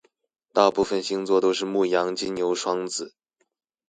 [0.51, 3.13] 大部分星座都是牡羊金牛雙子